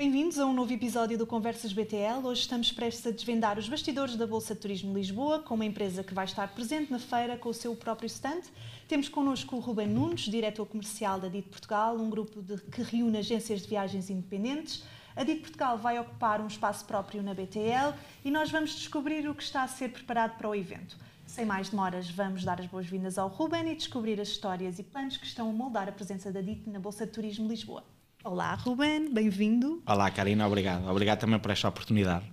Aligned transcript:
Bem-vindos 0.00 0.38
a 0.38 0.46
um 0.46 0.54
novo 0.54 0.72
episódio 0.72 1.18
do 1.18 1.26
Conversas 1.26 1.72
BTL. 1.72 2.24
Hoje 2.24 2.42
estamos 2.42 2.70
prestes 2.70 3.04
a 3.04 3.10
desvendar 3.10 3.58
os 3.58 3.68
bastidores 3.68 4.14
da 4.14 4.28
Bolsa 4.28 4.54
de 4.54 4.60
Turismo 4.60 4.94
Lisboa, 4.94 5.40
com 5.40 5.56
uma 5.56 5.64
empresa 5.64 6.04
que 6.04 6.14
vai 6.14 6.24
estar 6.24 6.46
presente 6.54 6.92
na 6.92 7.00
feira 7.00 7.36
com 7.36 7.48
o 7.48 7.52
seu 7.52 7.74
próprio 7.74 8.06
stand. 8.06 8.42
Temos 8.86 9.08
connosco 9.08 9.56
o 9.56 9.58
Ruben 9.58 9.88
Nunes, 9.88 10.20
diretor 10.20 10.66
comercial 10.66 11.18
da 11.18 11.26
DIT 11.26 11.48
Portugal, 11.48 11.96
um 11.96 12.08
grupo 12.08 12.40
de, 12.40 12.58
que 12.58 12.80
reúne 12.80 13.18
agências 13.18 13.62
de 13.62 13.66
viagens 13.66 14.08
independentes. 14.08 14.84
A 15.16 15.24
DIT 15.24 15.40
Portugal 15.40 15.76
vai 15.76 15.98
ocupar 15.98 16.40
um 16.40 16.46
espaço 16.46 16.84
próprio 16.84 17.20
na 17.20 17.34
BTL 17.34 17.92
e 18.24 18.30
nós 18.30 18.52
vamos 18.52 18.76
descobrir 18.76 19.28
o 19.28 19.34
que 19.34 19.42
está 19.42 19.64
a 19.64 19.68
ser 19.68 19.90
preparado 19.90 20.38
para 20.38 20.48
o 20.48 20.54
evento. 20.54 20.96
Sem 21.26 21.44
mais 21.44 21.70
demoras, 21.70 22.08
vamos 22.08 22.44
dar 22.44 22.60
as 22.60 22.68
boas-vindas 22.68 23.18
ao 23.18 23.26
Ruben 23.26 23.72
e 23.72 23.74
descobrir 23.74 24.20
as 24.20 24.28
histórias 24.28 24.78
e 24.78 24.84
planos 24.84 25.16
que 25.16 25.26
estão 25.26 25.50
a 25.50 25.52
moldar 25.52 25.88
a 25.88 25.92
presença 25.92 26.30
da 26.30 26.40
DIT 26.40 26.70
na 26.70 26.78
Bolsa 26.78 27.04
de 27.04 27.10
Turismo 27.10 27.48
Lisboa. 27.48 27.82
Olá, 28.30 28.54
Ruben, 28.56 29.10
bem-vindo. 29.10 29.82
Olá, 29.86 30.10
Karina, 30.10 30.46
obrigado. 30.46 30.86
Obrigado 30.86 31.18
também 31.18 31.38
por 31.38 31.50
esta 31.50 31.66
oportunidade. 31.66 32.26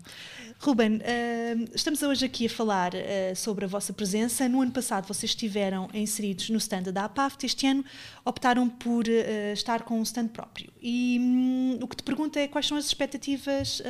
Ruben, 0.59 0.97
uh, 0.97 1.69
estamos 1.73 2.03
hoje 2.03 2.25
aqui 2.25 2.47
a 2.47 2.49
falar 2.49 2.91
uh, 2.93 3.33
sobre 3.33 3.63
a 3.63 3.67
vossa 3.69 3.93
presença. 3.93 4.49
No 4.49 4.61
ano 4.61 4.73
passado 4.73 5.07
vocês 5.07 5.31
estiveram 5.31 5.87
inseridos 5.93 6.49
no 6.49 6.57
stand 6.57 6.91
da 6.91 7.05
APAFT, 7.05 7.45
este 7.45 7.65
ano 7.65 7.85
optaram 8.25 8.67
por 8.67 9.05
uh, 9.05 9.53
estar 9.53 9.83
com 9.83 9.97
um 9.97 10.03
stand 10.03 10.27
próprio. 10.27 10.69
E 10.81 11.17
um, 11.17 11.79
o 11.81 11.87
que 11.87 11.95
te 11.95 12.03
pergunto 12.03 12.37
é 12.37 12.49
quais 12.49 12.67
são 12.67 12.77
as 12.77 12.85
expectativas 12.85 13.81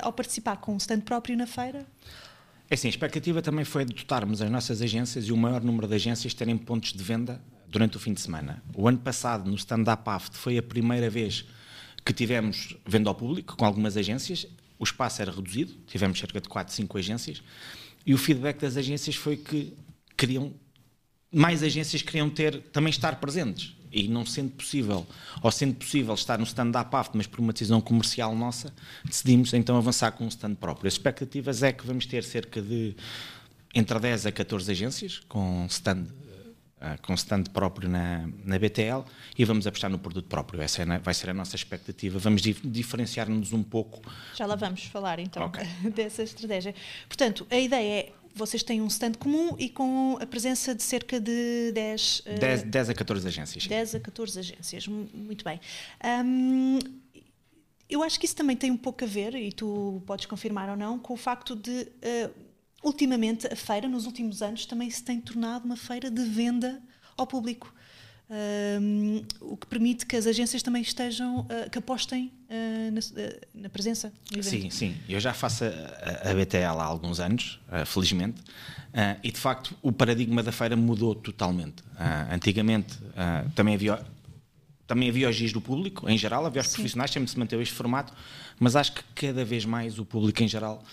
ao 0.00 0.14
participar 0.14 0.56
com 0.56 0.72
um 0.72 0.78
stand 0.78 1.00
próprio 1.00 1.36
na 1.36 1.46
feira? 1.46 1.86
É 2.70 2.74
assim, 2.74 2.88
a 2.88 2.90
expectativa 2.90 3.42
também 3.42 3.66
foi 3.66 3.84
de 3.84 3.92
dotarmos 3.92 4.40
as 4.40 4.50
nossas 4.50 4.80
agências 4.80 5.26
e 5.26 5.32
o 5.32 5.36
maior 5.36 5.62
número 5.62 5.86
de 5.86 5.94
agências 5.94 6.32
terem 6.32 6.56
pontos 6.56 6.94
de 6.94 7.04
venda 7.04 7.38
durante 7.70 7.96
o 7.96 8.00
fim 8.00 8.12
de 8.12 8.20
semana. 8.20 8.62
O 8.74 8.88
ano 8.88 8.98
passado, 8.98 9.48
no 9.48 9.56
stand-up 9.56 10.02
AFT, 10.08 10.36
foi 10.36 10.58
a 10.58 10.62
primeira 10.62 11.08
vez 11.08 11.44
que 12.04 12.12
tivemos 12.12 12.76
venda 12.86 13.08
ao 13.08 13.14
público 13.14 13.56
com 13.56 13.64
algumas 13.64 13.96
agências. 13.96 14.46
O 14.78 14.84
espaço 14.84 15.22
era 15.22 15.30
reduzido, 15.30 15.72
tivemos 15.86 16.18
cerca 16.18 16.40
de 16.40 16.48
4, 16.48 16.74
5 16.74 16.98
agências, 16.98 17.42
e 18.04 18.14
o 18.14 18.18
feedback 18.18 18.60
das 18.60 18.76
agências 18.76 19.14
foi 19.14 19.36
que 19.36 19.74
queriam 20.16 20.52
mais 21.32 21.62
agências 21.62 22.02
queriam 22.02 22.28
ter 22.28 22.60
também 22.72 22.90
estar 22.90 23.20
presentes 23.20 23.76
e 23.92 24.08
não 24.08 24.26
sendo 24.26 24.50
possível 24.50 25.06
ou 25.42 25.50
sendo 25.50 25.74
possível 25.74 26.14
estar 26.14 26.38
no 26.38 26.44
stand-up 26.44 26.94
AFT, 26.94 27.16
mas 27.16 27.26
por 27.26 27.40
uma 27.40 27.52
decisão 27.52 27.80
comercial 27.80 28.34
nossa, 28.34 28.72
decidimos 29.04 29.52
então 29.52 29.76
avançar 29.76 30.12
com 30.12 30.24
um 30.24 30.28
stand 30.28 30.54
próprio. 30.54 30.88
As 30.88 30.94
expectativas 30.94 31.62
é 31.62 31.72
que 31.72 31.86
vamos 31.86 32.06
ter 32.06 32.24
cerca 32.24 32.60
de 32.60 32.96
entre 33.74 33.98
10 33.98 34.26
a 34.26 34.32
14 34.32 34.70
agências 34.70 35.20
com 35.28 35.66
stand 35.66 36.06
com 37.02 37.14
stand 37.14 37.44
próprio 37.52 37.88
na, 37.88 38.28
na 38.44 38.58
BTL 38.58 39.04
e 39.38 39.44
vamos 39.44 39.66
apostar 39.66 39.90
no 39.90 39.98
produto 39.98 40.26
próprio. 40.26 40.62
Essa 40.62 40.82
é, 40.82 40.98
vai 40.98 41.14
ser 41.14 41.30
a 41.30 41.34
nossa 41.34 41.56
expectativa. 41.56 42.18
Vamos 42.18 42.42
dif 42.42 42.66
diferenciar-nos 42.66 43.52
um 43.52 43.62
pouco. 43.62 44.00
Já 44.34 44.46
lá 44.46 44.56
vamos 44.56 44.84
falar 44.84 45.18
então 45.18 45.46
okay. 45.46 45.64
dessa 45.94 46.22
estratégia. 46.22 46.74
Portanto, 47.08 47.46
a 47.50 47.56
ideia 47.56 48.00
é 48.00 48.12
vocês 48.34 48.62
têm 48.62 48.80
um 48.80 48.86
stand 48.86 49.12
comum 49.14 49.56
e 49.58 49.68
com 49.68 50.16
a 50.20 50.26
presença 50.26 50.74
de 50.74 50.82
cerca 50.82 51.20
de 51.20 51.72
10, 51.72 52.22
10, 52.38 52.62
10 52.62 52.90
a 52.90 52.94
14 52.94 53.26
agências. 53.26 53.66
10 53.66 53.94
a 53.96 54.00
14 54.00 54.38
agências, 54.38 54.86
muito 54.86 55.44
bem. 55.44 55.60
Um, 56.24 56.78
eu 57.88 58.02
acho 58.04 58.20
que 58.20 58.26
isso 58.26 58.36
também 58.36 58.56
tem 58.56 58.70
um 58.70 58.76
pouco 58.76 59.04
a 59.04 59.06
ver, 59.06 59.34
e 59.34 59.50
tu 59.50 60.00
podes 60.06 60.26
confirmar 60.26 60.70
ou 60.70 60.76
não, 60.76 60.98
com 60.98 61.14
o 61.14 61.16
facto 61.16 61.56
de 61.56 61.82
uh, 61.82 62.30
ultimamente, 62.82 63.46
a 63.46 63.56
feira, 63.56 63.88
nos 63.88 64.06
últimos 64.06 64.42
anos, 64.42 64.66
também 64.66 64.90
se 64.90 65.02
tem 65.02 65.20
tornado 65.20 65.64
uma 65.64 65.76
feira 65.76 66.10
de 66.10 66.24
venda 66.24 66.80
ao 67.16 67.26
público. 67.26 67.72
Um, 68.30 69.24
o 69.40 69.56
que 69.56 69.66
permite 69.66 70.06
que 70.06 70.14
as 70.14 70.24
agências 70.24 70.62
também 70.62 70.82
estejam, 70.82 71.40
uh, 71.40 71.68
que 71.68 71.78
apostem 71.78 72.30
uh, 72.48 72.92
na, 72.92 73.00
uh, 73.00 73.40
na, 73.54 73.68
presença 73.68 74.12
Sim, 74.40 74.70
sim. 74.70 74.96
Eu 75.08 75.18
já 75.18 75.34
faço 75.34 75.64
a, 75.64 76.30
a 76.30 76.34
BTL 76.34 76.78
há 76.78 76.84
alguns 76.84 77.18
anos, 77.18 77.58
felizmente, 77.86 78.40
e 79.20 79.32
de 79.32 79.38
facto 79.38 79.76
o 79.82 79.90
paradigma 79.90 80.44
da 80.44 80.52
feira 80.52 80.76
mudou 80.76 81.12
totalmente. 81.12 81.82
antigamente 82.30 82.98
também 83.56 83.74
havia 83.74 84.04
também 84.86 85.08
havia 85.08 85.28
os 85.28 85.36
dias 85.36 85.52
do 85.52 85.60
público, 85.60 86.08
em 86.08 86.18
geral, 86.18 86.44
havia 86.44 86.60
os 86.60 86.66
Sim. 86.66 86.74
profissionais, 86.74 87.12
sempre 87.12 87.30
se 87.30 87.38
manteve 87.38 87.62
este 87.62 87.74
formato, 87.74 88.12
mas 88.58 88.74
acho 88.74 88.92
que 88.92 89.02
cada 89.14 89.44
vez 89.44 89.64
mais 89.64 90.00
o 90.00 90.04
público 90.04 90.42
em 90.42 90.48
geral 90.48 90.84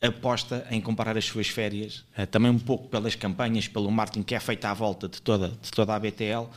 aposta 0.00 0.66
em 0.70 0.80
comparar 0.80 1.16
as 1.16 1.24
suas 1.24 1.48
férias, 1.48 2.04
uh, 2.16 2.26
também 2.26 2.50
um 2.50 2.58
pouco 2.58 2.88
pelas 2.88 3.14
campanhas, 3.14 3.66
pelo 3.66 3.90
marketing 3.90 4.22
que 4.22 4.34
é 4.34 4.40
feito 4.40 4.64
à 4.64 4.74
volta 4.74 5.08
de 5.08 5.20
toda, 5.20 5.48
de 5.48 5.70
toda 5.70 5.94
a 5.94 5.98
BTL, 5.98 6.48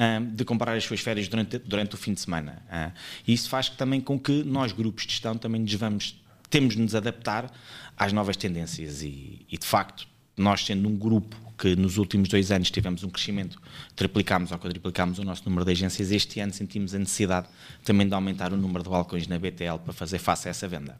eh, 0.00 0.20
de 0.20 0.44
comparar 0.44 0.76
as 0.76 0.84
suas 0.84 1.00
férias 1.00 1.26
durante, 1.26 1.58
durante 1.58 1.96
o 1.96 1.98
fim 1.98 2.14
de 2.14 2.20
semana. 2.20 2.62
Uh, 2.68 2.92
e 3.26 3.32
isso 3.32 3.48
faz 3.48 3.68
também 3.68 4.00
com 4.00 4.16
que 4.16 4.44
nós, 4.44 4.70
grupos 4.70 5.04
de 5.04 5.10
gestão, 5.10 5.36
também 5.36 5.60
nos 5.60 5.74
vamos, 5.74 6.14
temos 6.48 6.76
de 6.76 6.82
nos 6.82 6.94
adaptar 6.94 7.52
às 7.96 8.12
novas 8.12 8.36
tendências 8.36 9.02
e, 9.02 9.44
e 9.50 9.58
de 9.58 9.66
facto, 9.66 10.06
nós 10.36 10.64
sendo 10.64 10.88
um 10.88 10.96
grupo 10.96 11.36
que 11.58 11.74
nos 11.74 11.98
últimos 11.98 12.28
dois 12.28 12.52
anos 12.52 12.70
tivemos 12.70 13.02
um 13.02 13.10
crescimento, 13.10 13.60
triplicámos 13.96 14.52
ou 14.52 14.58
quadriplicámos 14.58 15.18
o 15.18 15.24
nosso 15.24 15.42
número 15.44 15.64
de 15.64 15.72
agências, 15.72 16.12
este 16.12 16.38
ano 16.38 16.52
sentimos 16.52 16.94
a 16.94 16.98
necessidade 17.00 17.48
também 17.82 18.06
de 18.06 18.14
aumentar 18.14 18.52
o 18.52 18.56
número 18.56 18.84
de 18.84 18.90
balcões 18.90 19.26
na 19.26 19.36
BTL 19.36 19.78
para 19.84 19.92
fazer 19.92 20.18
face 20.18 20.46
a 20.46 20.52
essa 20.52 20.68
venda. 20.68 20.96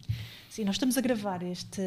Sim, 0.59 0.65
nós 0.65 0.75
estamos 0.75 0.99
a 0.99 1.01
gravar 1.01 1.41
este, 1.45 1.81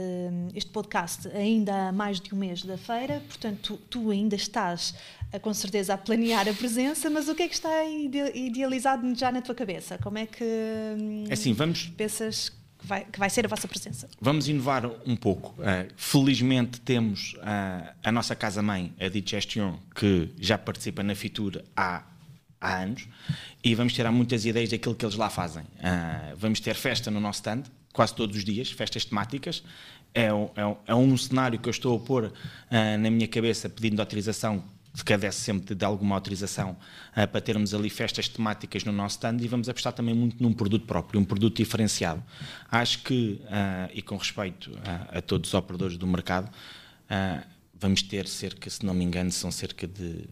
este 0.55 0.71
podcast 0.71 1.27
ainda 1.27 1.89
há 1.89 1.91
mais 1.91 2.21
de 2.21 2.33
um 2.33 2.37
mês 2.37 2.63
da 2.63 2.77
feira, 2.77 3.21
portanto, 3.27 3.75
tu, 3.89 3.99
tu 3.99 4.11
ainda 4.11 4.33
estás 4.33 4.95
a, 5.29 5.37
com 5.37 5.53
certeza 5.53 5.93
a 5.93 5.97
planear 5.97 6.47
a 6.47 6.53
presença, 6.53 7.09
mas 7.09 7.27
o 7.27 7.35
que 7.35 7.43
é 7.43 7.49
que 7.49 7.53
está 7.53 7.83
idealizado 7.83 9.13
já 9.13 9.29
na 9.29 9.41
tua 9.41 9.53
cabeça? 9.53 9.97
Como 9.97 10.17
é 10.17 10.25
que 10.25 10.45
é 11.27 11.33
assim, 11.33 11.51
vamos, 11.51 11.91
pensas 11.97 12.47
que 12.47 12.87
vai, 12.87 13.03
que 13.03 13.19
vai 13.19 13.29
ser 13.29 13.43
a 13.43 13.49
vossa 13.49 13.67
presença? 13.67 14.07
Vamos 14.21 14.47
inovar 14.47 14.89
um 15.05 15.17
pouco. 15.17 15.49
Uh, 15.61 15.91
felizmente 15.97 16.79
temos 16.79 17.33
uh, 17.39 17.93
a 18.01 18.09
nossa 18.09 18.37
casa-mãe, 18.37 18.93
a 18.97 19.09
Digestion, 19.09 19.79
que 19.93 20.29
já 20.39 20.57
participa 20.57 21.03
na 21.03 21.13
Fitur 21.13 21.61
há 21.75 22.03
há 22.61 22.83
anos 22.83 23.07
e 23.63 23.73
vamos 23.73 23.93
ter 23.93 24.09
muitas 24.11 24.45
ideias 24.45 24.69
daquilo 24.69 24.93
que 24.93 25.03
eles 25.03 25.15
lá 25.15 25.29
fazem. 25.29 25.63
Uh, 25.63 26.37
vamos 26.37 26.59
ter 26.59 26.75
festa 26.75 27.09
no 27.09 27.19
nosso 27.19 27.39
stand, 27.39 27.63
quase 27.91 28.13
todos 28.13 28.37
os 28.37 28.45
dias, 28.45 28.71
festas 28.71 29.03
temáticas. 29.03 29.63
É 30.13 30.31
um, 30.31 30.49
é 30.55 30.65
um, 30.65 30.75
é 30.87 30.95
um 30.95 31.17
cenário 31.17 31.57
que 31.57 31.67
eu 31.67 31.71
estou 31.71 31.97
a 31.97 31.99
pôr 31.99 32.25
uh, 32.25 32.31
na 32.99 33.09
minha 33.09 33.27
cabeça 33.27 33.67
pedindo 33.67 33.99
autorização, 33.99 34.63
que 34.93 35.05
cadece 35.05 35.39
sempre 35.39 35.73
de 35.73 35.85
alguma 35.85 36.15
autorização 36.15 36.71
uh, 37.15 37.27
para 37.27 37.41
termos 37.41 37.73
ali 37.73 37.89
festas 37.89 38.27
temáticas 38.27 38.83
no 38.83 38.91
nosso 38.91 39.15
stand 39.15 39.37
e 39.41 39.47
vamos 39.47 39.67
apostar 39.67 39.93
também 39.93 40.13
muito 40.13 40.41
num 40.41 40.53
produto 40.53 40.85
próprio, 40.85 41.19
um 41.19 41.25
produto 41.25 41.57
diferenciado. 41.57 42.21
Acho 42.69 42.99
que, 42.99 43.41
e 43.93 44.01
com 44.01 44.17
respeito 44.17 44.71
a 45.09 45.21
todos 45.21 45.49
os 45.49 45.53
operadores 45.53 45.97
do 45.97 46.05
mercado, 46.05 46.49
vamos 47.79 48.01
ter 48.01 48.27
cerca, 48.27 48.69
se 48.69 48.85
não 48.85 48.93
me 48.93 49.03
engano, 49.03 49.31
são 49.31 49.49
cerca 49.51 49.87
de 49.87 50.27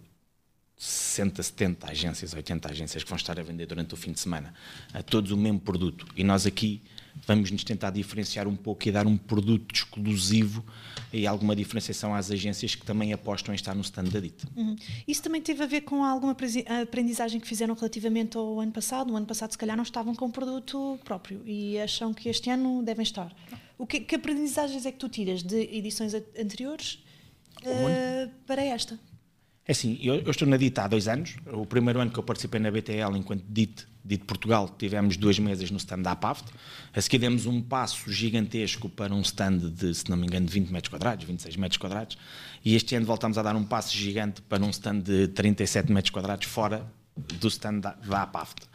60, 0.79 1.43
70 1.43 1.91
agências, 1.91 2.33
80 2.33 2.71
agências 2.71 3.03
que 3.03 3.09
vão 3.09 3.17
estar 3.17 3.37
a 3.37 3.43
vender 3.43 3.65
durante 3.65 3.93
o 3.93 3.97
fim 3.97 4.13
de 4.13 4.19
semana, 4.21 4.53
a 4.93 5.03
todos 5.03 5.29
o 5.29 5.35
mesmo 5.35 5.59
produto. 5.59 6.07
E 6.15 6.23
nós 6.23 6.45
aqui 6.45 6.81
vamos 7.27 7.51
nos 7.51 7.65
tentar 7.65 7.89
diferenciar 7.89 8.47
um 8.47 8.55
pouco 8.55 8.87
e 8.87 8.91
dar 8.91 9.05
um 9.05 9.17
produto 9.17 9.75
exclusivo 9.75 10.63
e 11.11 11.27
alguma 11.27 11.53
diferenciação 11.53 12.15
às 12.15 12.31
agências 12.31 12.75
que 12.75 12.85
também 12.85 13.11
apostam 13.11 13.53
em 13.53 13.55
estar 13.55 13.75
no 13.75 13.81
stand 13.81 14.05
da 14.05 14.21
DIT. 14.21 14.45
Uhum. 14.55 14.77
Isso 15.05 15.21
também 15.21 15.41
teve 15.41 15.61
a 15.61 15.67
ver 15.67 15.81
com 15.81 16.01
alguma 16.01 16.33
aprendizagem 16.81 17.41
que 17.41 17.47
fizeram 17.47 17.75
relativamente 17.75 18.37
ao 18.37 18.61
ano 18.61 18.71
passado? 18.71 19.09
No 19.09 19.17
ano 19.17 19.25
passado, 19.25 19.51
se 19.51 19.57
calhar, 19.57 19.75
não 19.75 19.83
estavam 19.83 20.15
com 20.15 20.27
um 20.27 20.31
produto 20.31 20.97
próprio 21.03 21.41
e 21.45 21.77
acham 21.77 22.13
que 22.13 22.29
este 22.29 22.49
ano 22.49 22.81
devem 22.83 23.03
estar. 23.03 23.35
O 23.77 23.85
que, 23.85 23.99
que 23.99 24.15
aprendizagens 24.15 24.85
é 24.85 24.93
que 24.93 24.97
tu 24.97 25.09
tiras 25.09 25.43
de 25.43 25.59
edições 25.75 26.13
anteriores 26.13 27.03
uh, 27.63 28.31
para 28.47 28.63
esta? 28.63 28.97
É 29.69 29.71
assim, 29.71 29.99
eu, 30.01 30.15
eu, 30.15 30.31
estou 30.31 30.47
na 30.47 30.57
DIT 30.57 30.79
há 30.79 30.87
dois 30.87 31.07
anos. 31.07 31.35
O 31.45 31.63
primeiro 31.63 31.99
ano 31.99 32.09
que 32.09 32.17
eu 32.17 32.23
participei 32.23 32.59
na 32.59 32.71
BTL, 32.71 33.15
enquanto 33.15 33.43
DIT, 33.47 33.85
DIT 34.03 34.25
Portugal, 34.25 34.67
tivemos 34.67 35.15
duas 35.15 35.37
mesas 35.37 35.69
no 35.69 35.77
stand 35.77 36.01
da 36.01 36.13
APAFT. 36.13 36.51
A 36.91 36.99
seguir 36.99 37.19
demos 37.19 37.45
um 37.45 37.61
passo 37.61 38.11
gigantesco 38.11 38.89
para 38.89 39.13
um 39.13 39.21
stand 39.21 39.59
de, 39.59 39.93
se 39.93 40.09
não 40.09 40.17
me 40.17 40.25
engano, 40.25 40.47
de 40.47 40.53
20 40.53 40.71
metros 40.71 40.89
quadrados, 40.89 41.23
26 41.23 41.55
metros 41.57 41.77
quadrados. 41.77 42.17
E 42.65 42.75
este 42.75 42.95
ano 42.95 43.05
voltamos 43.05 43.37
a 43.37 43.43
dar 43.43 43.55
um 43.55 43.63
passo 43.63 43.95
gigante 43.95 44.41
para 44.41 44.65
um 44.65 44.71
stand 44.71 45.01
de 45.01 45.27
37 45.27 45.91
metros 45.91 46.09
quadrados 46.09 46.47
fora 46.47 46.91
do 47.15 47.47
stand 47.47 47.81
da, 47.81 47.91
da 47.91 48.23
APAFT. 48.23 48.67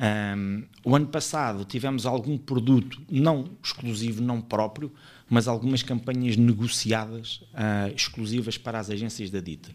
Um, 0.00 0.62
o 0.84 0.94
ano 0.94 1.08
passado 1.08 1.64
tivemos 1.64 2.06
algum 2.06 2.38
produto, 2.38 3.02
não 3.10 3.50
exclusivo, 3.62 4.22
não 4.22 4.40
próprio, 4.40 4.92
mas 5.28 5.46
algumas 5.46 5.82
campanhas 5.82 6.36
negociadas 6.36 7.42
uh, 7.52 7.94
exclusivas 7.94 8.56
para 8.56 8.78
as 8.78 8.90
agências 8.90 9.28
da 9.28 9.40
DIT. 9.40 9.74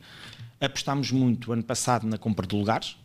Apostámos 0.66 1.12
muito 1.12 1.54
ano 1.54 1.64
passado 1.64 2.08
na 2.08 2.18
compra 2.18 2.48
de 2.48 2.56
lugares. 2.56 2.98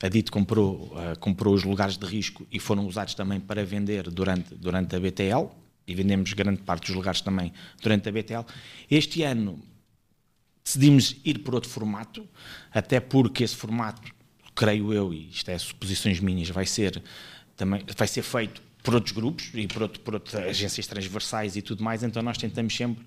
A 0.00 0.08
DIT 0.08 0.30
comprou, 0.30 0.92
uh, 0.94 1.18
comprou 1.18 1.52
os 1.52 1.64
lugares 1.64 1.96
de 1.96 2.06
risco 2.06 2.46
e 2.52 2.60
foram 2.60 2.86
usados 2.86 3.14
também 3.14 3.40
para 3.40 3.64
vender 3.64 4.08
durante, 4.08 4.54
durante 4.54 4.94
a 4.94 5.00
BTL 5.00 5.48
e 5.88 5.94
vendemos 5.94 6.32
grande 6.34 6.62
parte 6.62 6.86
dos 6.86 6.94
lugares 6.94 7.20
também 7.20 7.52
durante 7.82 8.08
a 8.08 8.12
BTL. 8.12 8.44
Este 8.88 9.24
ano 9.24 9.58
decidimos 10.62 11.16
ir 11.24 11.40
por 11.40 11.54
outro 11.54 11.68
formato, 11.68 12.28
até 12.70 13.00
porque 13.00 13.42
esse 13.42 13.56
formato, 13.56 14.12
creio 14.54 14.92
eu, 14.92 15.12
e 15.12 15.30
isto 15.30 15.50
é 15.50 15.58
suposições 15.58 16.20
minhas, 16.20 16.50
vai 16.50 16.66
ser 16.66 17.02
também 17.56 17.82
vai 17.96 18.06
ser 18.06 18.22
feito 18.22 18.62
por 18.84 18.94
outros 18.94 19.12
grupos 19.12 19.50
e 19.54 19.66
por, 19.66 19.82
outro, 19.82 20.00
por 20.00 20.14
outras 20.14 20.36
agências 20.44 20.86
transversais 20.86 21.56
e 21.56 21.62
tudo 21.62 21.82
mais, 21.82 22.04
então 22.04 22.22
nós 22.22 22.38
tentamos 22.38 22.76
sempre, 22.76 23.04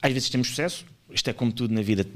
às 0.00 0.12
vezes 0.12 0.30
temos 0.30 0.48
sucesso, 0.48 0.86
isto 1.10 1.28
é 1.28 1.32
como 1.32 1.50
tudo 1.50 1.74
na 1.74 1.82
vida, 1.82 2.06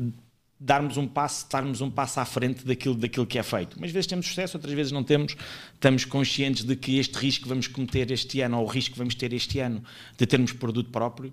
darmos 0.64 0.96
um 0.96 1.08
passo, 1.08 1.46
darmos 1.50 1.80
um 1.80 1.90
passo 1.90 2.20
à 2.20 2.24
frente 2.24 2.64
daquilo, 2.64 2.94
daquilo 2.94 3.26
que 3.26 3.38
é 3.38 3.42
feito. 3.42 3.76
Mas 3.80 3.90
vezes 3.90 4.06
temos 4.06 4.26
sucesso, 4.26 4.56
outras 4.56 4.72
vezes 4.72 4.92
não 4.92 5.02
temos. 5.02 5.36
Estamos 5.74 6.04
conscientes 6.04 6.64
de 6.64 6.76
que 6.76 6.98
este 6.98 7.18
risco 7.18 7.42
que 7.44 7.48
vamos 7.48 7.66
cometer 7.66 8.10
este 8.10 8.40
ano, 8.40 8.58
ou 8.58 8.64
o 8.64 8.68
risco 8.68 8.92
que 8.92 8.98
vamos 8.98 9.14
ter 9.14 9.32
este 9.32 9.58
ano 9.58 9.82
de 10.16 10.26
termos 10.26 10.52
produto 10.52 10.90
próprio, 10.90 11.32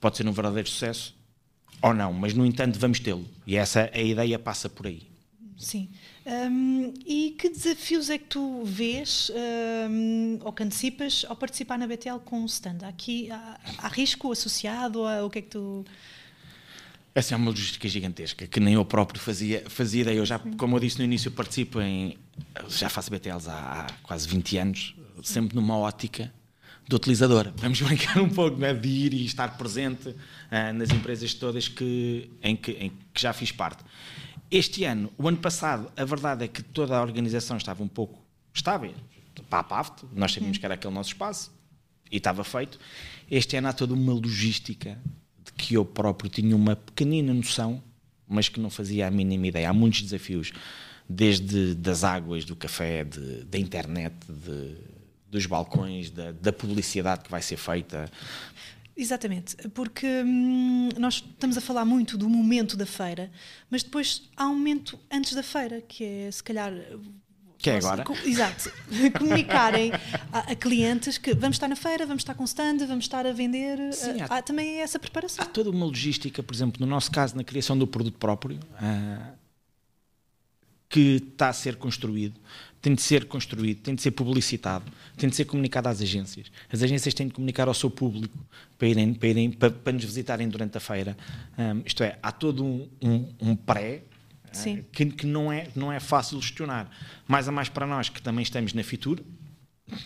pode 0.00 0.16
ser 0.16 0.26
um 0.26 0.32
verdadeiro 0.32 0.68
sucesso 0.68 1.14
ou 1.82 1.94
não, 1.94 2.12
mas 2.12 2.34
no 2.34 2.44
entanto 2.44 2.78
vamos 2.78 2.98
tê-lo. 2.98 3.24
E 3.46 3.56
essa 3.56 3.90
a 3.92 4.00
ideia 4.00 4.38
passa 4.38 4.68
por 4.68 4.86
aí. 4.86 5.02
Sim. 5.56 5.88
Um, 6.26 6.92
e 7.06 7.34
que 7.38 7.48
desafios 7.48 8.10
é 8.10 8.18
que 8.18 8.26
tu 8.26 8.62
vês 8.64 9.30
um, 9.88 10.38
ou 10.42 10.52
que 10.52 10.62
antecipas 10.62 11.24
ao 11.28 11.36
participar 11.36 11.78
na 11.78 11.86
BTL 11.86 12.18
com 12.24 12.42
o 12.42 12.46
stand? 12.46 12.78
Aqui 12.82 13.30
há, 13.30 13.58
há 13.78 13.88
risco 13.88 14.30
associado? 14.32 15.06
A, 15.06 15.24
o 15.24 15.30
que 15.30 15.38
é 15.38 15.42
que 15.42 15.48
tu. 15.48 15.84
Essa 17.16 17.34
é 17.34 17.36
uma 17.38 17.48
logística 17.48 17.88
gigantesca 17.88 18.46
que 18.46 18.60
nem 18.60 18.74
eu 18.74 18.84
próprio 18.84 19.18
fazia, 19.18 19.64
fazia 19.70 20.02
ideia. 20.02 20.18
Eu 20.18 20.26
já, 20.26 20.38
como 20.58 20.76
eu 20.76 20.80
disse 20.80 20.98
no 20.98 21.04
início, 21.04 21.30
participo 21.30 21.80
em. 21.80 22.18
Já 22.68 22.90
faço 22.90 23.10
BTLs 23.10 23.48
há, 23.48 23.54
há 23.54 23.86
quase 24.02 24.28
20 24.28 24.58
anos, 24.58 24.94
sempre 25.22 25.56
numa 25.56 25.78
ótica 25.78 26.30
do 26.86 26.94
utilizador. 26.96 27.50
Vamos 27.56 27.80
brincar 27.80 28.20
um 28.20 28.28
pouco 28.28 28.58
né, 28.58 28.74
de 28.74 28.86
ir 28.86 29.14
e 29.14 29.24
estar 29.24 29.56
presente 29.56 30.10
uh, 30.10 30.74
nas 30.74 30.90
empresas 30.90 31.32
todas 31.32 31.68
que, 31.68 32.30
em, 32.42 32.54
que, 32.54 32.72
em 32.72 32.92
que 33.14 33.22
já 33.22 33.32
fiz 33.32 33.50
parte. 33.50 33.82
Este 34.50 34.84
ano, 34.84 35.10
o 35.16 35.26
ano 35.26 35.38
passado, 35.38 35.90
a 35.96 36.04
verdade 36.04 36.44
é 36.44 36.48
que 36.48 36.62
toda 36.62 36.98
a 36.98 37.00
organização 37.00 37.56
estava 37.56 37.82
um 37.82 37.88
pouco 37.88 38.22
estável, 38.52 38.92
para 39.48 39.60
a 39.60 39.64
PAFT, 39.64 40.04
nós 40.12 40.34
sabíamos 40.34 40.58
que 40.58 40.66
era 40.66 40.74
aquele 40.74 40.92
nosso 40.92 41.12
espaço 41.12 41.50
e 42.12 42.18
estava 42.18 42.44
feito. 42.44 42.78
Este 43.30 43.56
ano 43.56 43.68
há 43.68 43.72
toda 43.72 43.94
uma 43.94 44.12
logística 44.12 44.98
que 45.56 45.74
eu 45.74 45.84
próprio 45.84 46.30
tinha 46.30 46.54
uma 46.54 46.76
pequenina 46.76 47.32
noção, 47.32 47.82
mas 48.28 48.48
que 48.48 48.60
não 48.60 48.70
fazia 48.70 49.06
a 49.06 49.10
mínima 49.10 49.46
ideia. 49.46 49.70
Há 49.70 49.72
muitos 49.72 50.02
desafios, 50.02 50.52
desde 51.08 51.74
das 51.74 52.04
águas, 52.04 52.44
do 52.44 52.56
café, 52.56 53.04
de, 53.04 53.44
da 53.44 53.58
internet, 53.58 54.14
de, 54.28 54.76
dos 55.30 55.46
balcões, 55.46 56.10
da, 56.10 56.32
da 56.32 56.52
publicidade 56.52 57.24
que 57.24 57.30
vai 57.30 57.42
ser 57.42 57.56
feita. 57.56 58.10
Exatamente, 58.96 59.56
porque 59.70 60.06
hum, 60.06 60.88
nós 60.98 61.16
estamos 61.16 61.58
a 61.58 61.60
falar 61.60 61.84
muito 61.84 62.16
do 62.16 62.28
momento 62.28 62.76
da 62.76 62.86
feira, 62.86 63.30
mas 63.70 63.82
depois 63.82 64.22
há 64.36 64.46
um 64.46 64.54
momento 64.54 64.98
antes 65.10 65.34
da 65.34 65.42
feira, 65.42 65.82
que 65.82 66.02
é 66.02 66.30
se 66.30 66.42
calhar. 66.42 66.72
Que 67.66 67.70
é 67.70 67.76
agora? 67.78 68.04
Exato. 68.24 68.70
Comunicarem 69.18 69.92
a, 70.32 70.52
a, 70.52 70.54
clientes 70.54 71.18
que 71.18 71.34
vamos 71.34 71.56
estar 71.56 71.66
na 71.66 71.74
feira, 71.74 72.06
vamos 72.06 72.20
estar 72.20 72.34
com 72.34 72.44
stand, 72.44 72.78
vamos 72.86 73.06
estar 73.06 73.26
a 73.26 73.32
vender. 73.32 73.92
Sim, 73.92 74.20
há, 74.20 74.38
há 74.38 74.42
também 74.42 74.80
essa 74.80 75.00
preparação. 75.00 75.44
Há 75.44 75.48
toda 75.48 75.70
uma 75.70 75.84
logística, 75.84 76.42
por 76.42 76.54
exemplo, 76.54 76.80
no 76.80 76.86
nosso 76.86 77.10
caso, 77.10 77.36
na 77.36 77.42
criação 77.42 77.76
do 77.76 77.86
produto 77.86 78.18
próprio, 78.18 78.56
uh, 78.56 79.32
que 80.88 81.16
está 81.16 81.48
a 81.48 81.52
ser 81.52 81.76
construído 81.76 82.40
tem 82.86 82.94
de 82.94 83.02
ser 83.02 83.24
construído, 83.24 83.80
tem 83.80 83.96
de 83.96 84.02
ser 84.02 84.12
publicitado, 84.12 84.84
tem 85.16 85.28
de 85.28 85.34
ser 85.34 85.44
comunicado 85.44 85.88
às 85.88 86.00
agências. 86.00 86.52
As 86.72 86.84
agências 86.84 87.12
têm 87.14 87.26
de 87.26 87.34
comunicar 87.34 87.66
ao 87.66 87.74
seu 87.74 87.90
público 87.90 88.38
para, 88.78 88.86
irem, 88.86 89.12
para, 89.12 89.28
irem, 89.28 89.50
para, 89.50 89.70
para 89.72 89.92
nos 89.92 90.04
visitarem 90.04 90.48
durante 90.48 90.76
a 90.76 90.80
feira. 90.80 91.16
Um, 91.58 91.82
isto 91.84 92.04
é, 92.04 92.16
há 92.22 92.30
todo 92.30 92.64
um, 92.64 92.88
um, 93.02 93.28
um 93.40 93.56
pré 93.56 94.04
uh, 94.54 94.84
que, 94.92 95.06
que, 95.06 95.26
não, 95.26 95.52
é, 95.52 95.68
não 95.74 95.92
é 95.92 96.00
fácil 96.00 96.40
gestionar. 96.40 96.90
Mais 97.26 97.48
a 97.48 97.52
mais 97.52 97.68
para 97.68 97.86
nós 97.86 98.08
que 98.08 98.20
também 98.22 98.42
estamos 98.42 98.72
na 98.72 98.82
Fitur, 98.82 99.20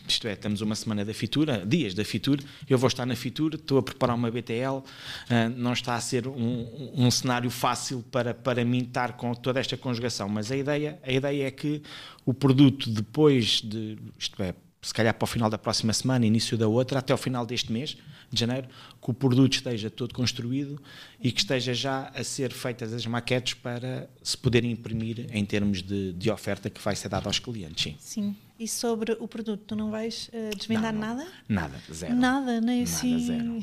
isto 0.07 0.29
é, 0.29 0.33
estamos 0.33 0.61
uma 0.61 0.75
semana 0.75 1.05
da 1.05 1.15
Fitura, 1.15 1.65
dias 1.67 1.95
da 1.95 2.05
Fitura, 2.05 2.43
eu 2.69 2.77
vou 2.77 2.89
estar 2.89 3.07
na 3.07 3.17
Fitura, 3.17 3.57
estou 3.57 3.79
a 3.79 3.83
preparar 3.83 4.15
uma 4.15 4.31
BTL, 4.31 4.83
ah, 5.31 5.49
não 5.49 5.73
está 5.73 5.95
a 5.95 6.01
ser 6.01 6.29
um, 6.29 6.93
um, 6.95 7.11
cenário 7.11 7.51
fácil 7.51 8.05
para, 8.11 8.35
para 8.35 8.63
mim 8.65 8.83
estar 8.83 9.15
com 9.15 9.33
toda 9.35 9.59
esta 9.59 9.77
conjugação, 9.77 10.29
mas 10.29 10.53
a 10.53 10.57
ideia, 10.57 11.01
a 11.03 11.11
ideia 11.11 11.47
é 11.47 11.51
que 11.51 11.83
o 12.27 12.35
produto 12.35 12.91
depois 12.91 13.63
de, 13.63 13.99
isto 14.19 14.43
é, 14.43 14.55
se 14.83 14.93
calhar 14.93 15.15
para 15.15 15.25
o 15.25 15.29
final 15.29 15.49
da 15.49 15.59
próxima 15.59 15.93
semana, 15.95 16.27
início 16.27 16.59
da 16.59 16.69
outra, 16.69 16.99
até 16.99 17.15
o 17.15 17.19
final 17.19 17.47
deste 17.47 17.73
mês, 17.73 17.97
de 18.31 18.41
janeiro, 18.41 18.69
que 19.03 19.11
o 19.11 19.15
produto 19.15 19.55
esteja 19.55 19.91
todo 19.91 20.15
construído 20.15 20.81
e 21.21 21.33
que 21.33 21.41
esteja 21.41 21.75
já 21.75 22.09
a 22.15 22.23
ser 22.23 22.53
feitas 22.53 22.93
as 22.93 23.05
maquetes 23.07 23.55
para 23.55 24.09
se 24.23 24.37
poder 24.37 24.65
imprimir 24.65 25.27
em 25.31 25.45
termos 25.45 25.83
de, 25.83 26.13
de 26.13 26.31
oferta 26.31 26.71
que 26.71 26.81
vai 26.81 26.95
ser 26.95 27.09
dada 27.09 27.29
aos 27.29 27.39
clientes. 27.39 27.85
Sim. 27.85 27.97
sim. 27.99 28.37
E 28.61 28.69
sobre 28.69 29.17
o 29.19 29.27
produto, 29.27 29.65
tu 29.69 29.75
não 29.75 29.91
vais 29.91 30.29
uh, 30.35 30.55
desvendar 30.55 30.93
não, 30.93 31.01
não. 31.01 31.17
nada? 31.17 31.31
Nada, 31.49 31.81
zero. 31.91 32.15
Nada, 32.15 32.61
nem 32.61 32.81
nada, 32.81 32.91
assim. 32.91 33.19
Zero. 33.19 33.63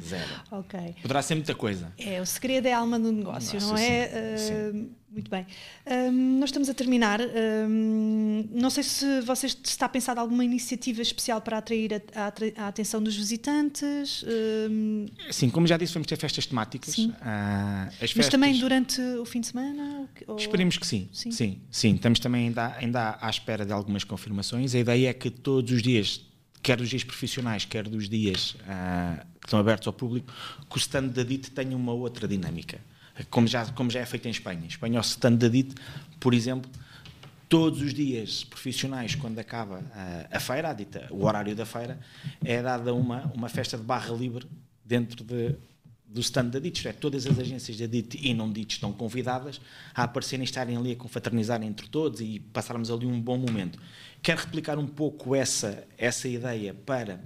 zero. 0.02 0.30
ok. 0.50 0.94
Poderá 1.02 1.20
ser 1.20 1.34
muita 1.34 1.54
coisa. 1.54 1.92
É, 1.98 2.18
o 2.18 2.24
segredo 2.24 2.64
é 2.64 2.72
a 2.72 2.78
alma 2.78 2.98
do 2.98 3.12
negócio, 3.12 3.60
não 3.60 3.76
é? 3.76 4.08
Sim. 4.08 4.14
Uh, 4.14 4.72
sim. 4.72 4.90
Muito 5.12 5.30
bem. 5.30 5.46
Um, 5.86 6.38
nós 6.38 6.48
estamos 6.48 6.70
a 6.70 6.74
terminar. 6.74 7.20
Um, 7.20 8.48
não 8.50 8.70
sei 8.70 8.82
se 8.82 9.20
vocês 9.20 9.56
está 9.62 9.86
pensado 9.86 10.18
alguma 10.18 10.42
iniciativa 10.42 11.02
especial 11.02 11.38
para 11.42 11.58
atrair 11.58 12.02
a, 12.14 12.28
a, 12.28 12.64
a 12.64 12.68
atenção 12.68 13.02
dos 13.02 13.14
visitantes. 13.14 14.24
Um... 14.70 15.06
Sim, 15.30 15.50
como 15.50 15.66
já 15.66 15.76
disse, 15.76 15.92
vamos 15.92 16.08
ter 16.08 16.16
festas 16.16 16.46
temáticas. 16.46 16.94
Sim. 16.94 17.10
Uh, 17.10 17.90
festas... 17.90 18.14
Mas 18.16 18.28
também 18.28 18.58
durante 18.58 19.02
o 19.20 19.26
fim 19.26 19.42
de 19.42 19.48
semana? 19.48 20.08
Ou... 20.26 20.36
Esperemos 20.36 20.78
que 20.78 20.86
sim. 20.86 21.10
sim. 21.12 21.30
Sim, 21.30 21.60
sim. 21.70 21.94
Estamos 21.94 22.18
também 22.18 22.46
ainda, 22.46 22.74
ainda 22.78 23.18
à 23.20 23.28
espera 23.28 23.66
de 23.66 23.72
algumas 23.72 24.04
A 24.74 24.78
ideia 24.78 25.10
é 25.10 25.12
que 25.12 25.30
todos 25.30 25.72
os 25.72 25.82
dias, 25.82 26.24
quer 26.62 26.76
dos 26.76 26.88
dias 26.88 27.04
profissionais, 27.04 27.64
quer 27.64 27.88
dos 27.88 28.08
dias 28.08 28.56
uh, 28.60 29.24
que 29.40 29.46
estão 29.46 29.58
abertos 29.58 29.86
ao 29.86 29.92
público, 29.92 30.32
que 30.68 30.76
o 30.76 30.78
stand 30.78 31.08
da 31.08 31.22
DIT 31.22 31.50
tenha 31.50 31.76
uma 31.76 31.92
outra 31.92 32.28
dinâmica 32.28 32.78
como 33.30 33.46
já, 33.46 33.66
como 33.72 33.90
já 33.90 34.00
é 34.00 34.06
feito 34.06 34.26
em 34.26 34.30
Espanha. 34.30 34.60
Em 34.64 34.68
Espanha, 34.68 34.98
o 34.98 35.02
stand 35.02 35.36
da 35.36 35.48
DIT, 35.48 35.74
por 36.18 36.34
exemplo, 36.34 36.70
todos 37.48 37.82
os 37.82 37.92
dias 37.92 38.44
profissionais, 38.44 39.14
quando 39.14 39.38
acaba 39.38 39.82
a, 39.94 40.36
a 40.36 40.40
feira, 40.40 40.70
a 40.70 40.72
dita, 40.72 41.06
o 41.10 41.24
horário 41.24 41.54
da 41.54 41.66
feira, 41.66 41.98
é 42.44 42.62
dada 42.62 42.94
uma, 42.94 43.30
uma 43.34 43.48
festa 43.48 43.76
de 43.76 43.82
barra 43.82 44.14
livre 44.14 44.46
dentro 44.84 45.24
de, 45.24 45.54
do 46.12 46.20
stand 46.20 46.46
da 46.46 46.58
DIT, 46.58 46.88
é, 46.88 46.92
todas 46.92 47.26
as 47.26 47.38
agências 47.38 47.76
da 47.78 47.86
DIT 47.86 48.18
e 48.22 48.34
não 48.34 48.52
DIT 48.52 48.74
estão 48.74 48.92
convidadas 48.92 49.60
a 49.94 50.04
aparecerem 50.04 50.44
estarem 50.44 50.76
ali 50.76 50.92
a 50.92 50.96
confraternizar 50.96 51.62
entre 51.62 51.88
todos 51.88 52.20
e 52.20 52.38
passarmos 52.38 52.90
ali 52.90 53.06
um 53.06 53.20
bom 53.20 53.38
momento. 53.38 53.78
Quero 54.22 54.40
replicar 54.40 54.78
um 54.78 54.86
pouco 54.86 55.34
essa, 55.34 55.86
essa 55.96 56.28
ideia 56.28 56.74
para 56.74 57.20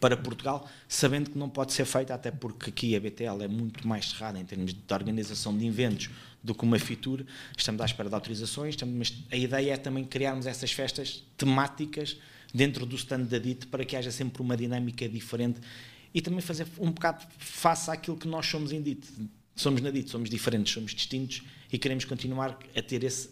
para 0.00 0.16
Portugal, 0.16 0.68
sabendo 0.86 1.30
que 1.30 1.36
não 1.36 1.48
pode 1.48 1.72
ser 1.72 1.84
feita, 1.84 2.14
até 2.14 2.30
porque 2.30 2.70
aqui 2.70 2.94
a 2.94 3.00
BTL 3.00 3.42
é 3.42 3.48
muito 3.48 3.86
mais 3.86 4.10
cerrada 4.10 4.38
em 4.38 4.44
termos 4.44 4.72
de 4.72 4.80
organização 4.94 5.56
de 5.58 5.66
eventos 5.66 6.08
do 6.40 6.54
que 6.54 6.62
uma 6.62 6.78
Fitur. 6.78 7.24
Estamos 7.56 7.80
à 7.80 7.84
espera 7.84 8.08
de 8.08 8.14
autorizações, 8.14 8.74
estamos, 8.74 8.94
mas 8.94 9.12
a 9.28 9.36
ideia 9.36 9.72
é 9.72 9.76
também 9.76 10.04
criarmos 10.04 10.46
essas 10.46 10.70
festas 10.70 11.24
temáticas 11.36 12.16
dentro 12.54 12.86
do 12.86 12.94
stand 12.94 13.24
da 13.24 13.38
DIT 13.38 13.66
para 13.66 13.84
que 13.84 13.96
haja 13.96 14.12
sempre 14.12 14.40
uma 14.40 14.56
dinâmica 14.56 15.08
diferente 15.08 15.60
e 16.14 16.20
também 16.20 16.40
fazer 16.40 16.66
um 16.78 16.90
bocado 16.90 17.26
face 17.38 17.90
àquilo 17.90 18.16
que 18.16 18.26
nós 18.26 18.46
somos 18.46 18.72
em 18.72 18.80
DIT. 18.80 19.08
Somos 19.54 19.80
na 19.80 19.90
DIT, 19.90 20.10
somos 20.10 20.30
diferentes, 20.30 20.72
somos 20.72 20.94
distintos 20.94 21.42
e 21.72 21.78
queremos 21.78 22.04
continuar 22.04 22.58
a 22.76 22.82
ter 22.82 23.04
esse. 23.04 23.30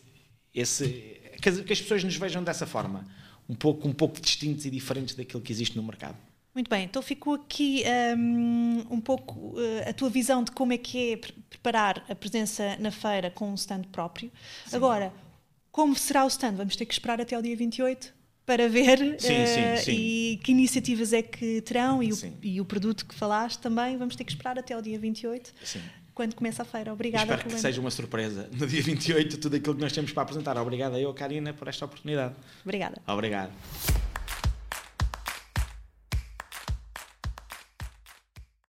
esse 0.54 1.20
que 1.40 1.48
as, 1.48 1.60
que 1.60 1.72
as 1.72 1.80
pessoas 1.80 2.02
nos 2.02 2.16
vejam 2.16 2.42
dessa 2.42 2.66
forma, 2.66 3.06
um 3.48 3.54
pouco, 3.54 3.86
um 3.86 3.92
pouco 3.92 4.20
distintos 4.20 4.64
e 4.64 4.70
diferentes 4.70 5.14
daquilo 5.14 5.42
que 5.42 5.52
existe 5.52 5.76
no 5.76 5.82
mercado. 5.82 6.16
Muito 6.54 6.70
bem, 6.70 6.84
então 6.84 7.02
ficou 7.02 7.34
aqui 7.34 7.84
um, 8.16 8.86
um 8.90 9.00
pouco 9.00 9.58
uh, 9.58 9.90
a 9.90 9.92
tua 9.92 10.08
visão 10.08 10.42
de 10.42 10.50
como 10.50 10.72
é 10.72 10.78
que 10.78 11.12
é 11.12 11.16
preparar 11.50 12.02
a 12.08 12.14
presença 12.14 12.76
na 12.78 12.90
feira 12.90 13.30
com 13.30 13.50
um 13.50 13.54
stand 13.54 13.82
próprio. 13.92 14.32
Sim. 14.64 14.76
Agora, 14.76 15.12
como 15.70 15.94
será 15.94 16.24
o 16.24 16.28
stand? 16.28 16.54
Vamos 16.54 16.74
ter 16.74 16.86
que 16.86 16.94
esperar 16.94 17.20
até 17.20 17.38
o 17.38 17.42
dia 17.42 17.54
28 17.54 18.16
para 18.46 18.68
ver 18.68 18.98
sim, 19.18 19.32
uh, 19.32 19.78
sim, 19.84 19.92
e 19.92 20.40
que 20.42 20.52
iniciativas 20.52 21.12
é 21.12 21.20
que 21.20 21.60
terão 21.62 22.00
e 22.00 22.12
o, 22.12 22.16
e 22.40 22.60
o, 22.60 22.64
produto 22.64 23.04
que 23.04 23.14
falaste 23.14 23.58
também. 23.58 23.98
Vamos 23.98 24.14
ter 24.14 24.22
que 24.22 24.30
esperar 24.30 24.56
até 24.56 24.76
o 24.76 24.80
dia 24.80 24.98
28. 24.98 25.52
Sim. 25.64 25.80
Quando 26.14 26.34
começa 26.34 26.62
a 26.62 26.64
feira. 26.64 26.92
Obrigada. 26.92 27.34
Espero 27.34 27.50
que 27.50 27.60
seja 27.60 27.80
uma 27.80 27.90
surpresa 27.90 28.48
no 28.52 28.66
dia 28.66 28.82
28, 28.82 29.38
tudo 29.38 29.56
aquilo 29.56 29.74
que 29.74 29.80
nós 29.80 29.92
temos 29.92 30.12
para 30.12 30.22
apresentar. 30.22 30.56
Obrigada 30.56 30.98
eu, 30.98 31.12
Karina, 31.12 31.52
por 31.52 31.66
esta 31.66 31.84
oportunidade. 31.84 32.34
Obrigada. 32.64 33.02
Obrigado. 33.06 33.52